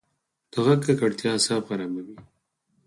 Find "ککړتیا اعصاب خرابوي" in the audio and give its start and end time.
0.87-2.17